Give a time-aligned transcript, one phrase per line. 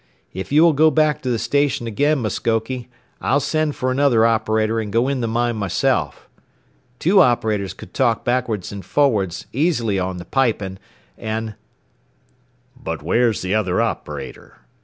[0.33, 2.71] "If you will go back to the station again, Muskoke,
[3.21, 6.27] I'll send for another operator, and go in the mine myself.
[6.97, 10.79] Two operators could talk backwards and forwards easily on the piping.
[11.19, 11.53] And"
[12.83, 14.61] "But whar's the other operator?"